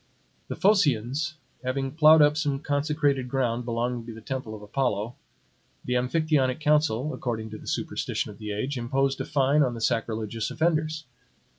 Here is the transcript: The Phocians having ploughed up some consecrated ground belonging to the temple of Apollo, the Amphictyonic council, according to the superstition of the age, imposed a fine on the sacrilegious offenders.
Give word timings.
The 0.47 0.55
Phocians 0.55 1.35
having 1.63 1.91
ploughed 1.91 2.23
up 2.23 2.35
some 2.35 2.57
consecrated 2.61 3.29
ground 3.29 3.65
belonging 3.65 4.03
to 4.07 4.15
the 4.15 4.19
temple 4.19 4.55
of 4.55 4.63
Apollo, 4.63 5.13
the 5.85 5.93
Amphictyonic 5.93 6.59
council, 6.59 7.13
according 7.13 7.51
to 7.51 7.59
the 7.59 7.67
superstition 7.67 8.31
of 8.31 8.39
the 8.39 8.51
age, 8.51 8.79
imposed 8.79 9.21
a 9.21 9.25
fine 9.25 9.61
on 9.61 9.75
the 9.75 9.79
sacrilegious 9.81 10.49
offenders. 10.49 11.05